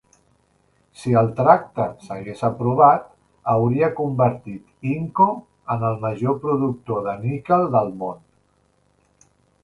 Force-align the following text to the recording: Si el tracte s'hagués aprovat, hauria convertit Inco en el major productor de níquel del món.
Si 0.99 1.11
el 1.19 1.27
tracte 1.39 1.83
s'hagués 2.05 2.39
aprovat, 2.47 3.03
hauria 3.53 3.89
convertit 3.99 4.87
Inco 4.93 5.27
en 5.75 5.85
el 5.91 5.99
major 6.05 6.39
productor 6.47 7.03
de 7.09 7.13
níquel 7.27 7.67
del 7.77 7.93
món. 8.01 8.25